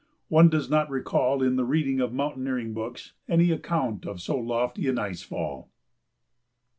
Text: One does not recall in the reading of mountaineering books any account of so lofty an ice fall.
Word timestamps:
One 0.29 0.49
does 0.49 0.67
not 0.67 0.89
recall 0.89 1.43
in 1.43 1.57
the 1.57 1.63
reading 1.63 2.01
of 2.01 2.11
mountaineering 2.11 2.73
books 2.73 3.13
any 3.29 3.51
account 3.51 4.03
of 4.07 4.19
so 4.19 4.35
lofty 4.35 4.87
an 4.87 4.97
ice 4.97 5.21
fall. 5.21 5.69